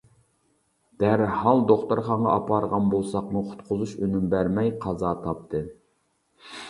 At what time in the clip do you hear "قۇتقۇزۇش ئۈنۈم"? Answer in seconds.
3.51-4.27